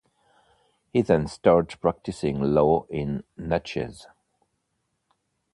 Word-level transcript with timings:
He 0.91 1.03
then 1.03 1.27
started 1.27 1.79
practicing 1.79 2.39
law 2.55 2.87
in 2.89 3.23
Natchez. 3.37 4.07